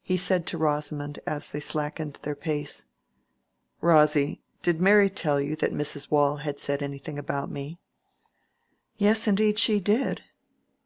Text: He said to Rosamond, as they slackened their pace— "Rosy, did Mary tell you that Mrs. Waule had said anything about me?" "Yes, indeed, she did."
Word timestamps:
He 0.00 0.16
said 0.16 0.46
to 0.46 0.56
Rosamond, 0.56 1.18
as 1.26 1.50
they 1.50 1.60
slackened 1.60 2.14
their 2.22 2.34
pace— 2.34 2.86
"Rosy, 3.82 4.40
did 4.62 4.80
Mary 4.80 5.10
tell 5.10 5.38
you 5.42 5.56
that 5.56 5.74
Mrs. 5.74 6.10
Waule 6.10 6.38
had 6.38 6.58
said 6.58 6.82
anything 6.82 7.18
about 7.18 7.50
me?" 7.50 7.78
"Yes, 8.96 9.28
indeed, 9.28 9.58
she 9.58 9.78
did." 9.78 10.22